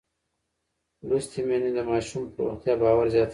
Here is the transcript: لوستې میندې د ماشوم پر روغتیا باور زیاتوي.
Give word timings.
لوستې 1.07 1.39
میندې 1.47 1.71
د 1.77 1.79
ماشوم 1.89 2.23
پر 2.33 2.39
روغتیا 2.45 2.73
باور 2.81 3.05
زیاتوي. 3.15 3.29